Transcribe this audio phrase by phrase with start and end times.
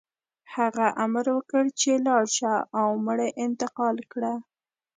[0.55, 4.33] هغه امر وکړ چې لاړ شه او مړي انتقال کړه